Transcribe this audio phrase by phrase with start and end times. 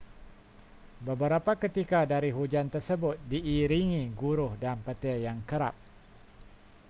[1.07, 5.75] beberapa ketika dari hujan tersebut diiringi guruh dan petir yang kerap